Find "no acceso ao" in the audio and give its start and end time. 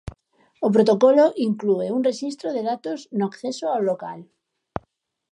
3.17-3.81